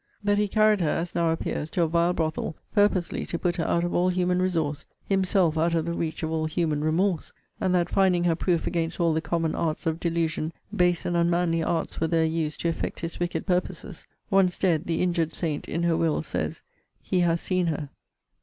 [0.23, 3.65] That he carried her, as now appears, to a vile brothel, purposely to put her
[3.67, 7.75] out of all human resource; himself out of the reach of all human remorse: and
[7.75, 12.01] that, finding her proof against all the common arts of delusion, base and unmanly arts
[12.01, 14.07] were there used to effect his wicked purposes.
[14.31, 16.63] Once dead, the injured saint, in her will, says,
[17.03, 17.91] he has seen her.